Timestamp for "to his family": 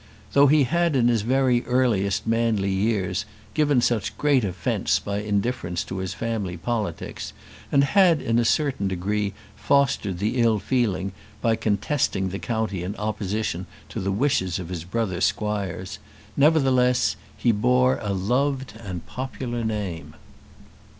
5.83-6.57